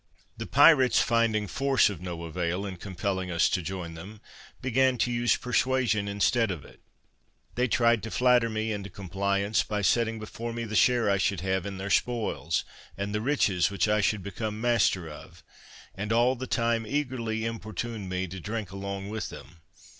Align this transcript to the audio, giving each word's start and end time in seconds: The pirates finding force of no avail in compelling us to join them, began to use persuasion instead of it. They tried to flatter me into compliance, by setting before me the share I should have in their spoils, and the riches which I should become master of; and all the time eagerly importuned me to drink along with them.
The 0.35 0.47
pirates 0.47 0.99
finding 0.99 1.45
force 1.45 1.87
of 1.87 2.01
no 2.01 2.23
avail 2.23 2.65
in 2.65 2.77
compelling 2.77 3.29
us 3.29 3.47
to 3.49 3.61
join 3.61 3.93
them, 3.93 4.19
began 4.59 4.97
to 4.97 5.11
use 5.11 5.37
persuasion 5.37 6.07
instead 6.07 6.49
of 6.49 6.65
it. 6.65 6.81
They 7.53 7.67
tried 7.67 8.01
to 8.01 8.09
flatter 8.09 8.49
me 8.49 8.71
into 8.71 8.89
compliance, 8.89 9.61
by 9.61 9.83
setting 9.83 10.17
before 10.17 10.53
me 10.53 10.63
the 10.63 10.75
share 10.75 11.07
I 11.07 11.17
should 11.19 11.41
have 11.41 11.67
in 11.67 11.77
their 11.77 11.91
spoils, 11.91 12.65
and 12.97 13.13
the 13.13 13.21
riches 13.21 13.69
which 13.69 13.87
I 13.87 14.01
should 14.01 14.23
become 14.23 14.59
master 14.59 15.07
of; 15.07 15.43
and 15.93 16.11
all 16.11 16.35
the 16.35 16.47
time 16.47 16.87
eagerly 16.87 17.45
importuned 17.45 18.09
me 18.09 18.25
to 18.29 18.39
drink 18.39 18.71
along 18.71 19.09
with 19.09 19.29
them. 19.29 19.57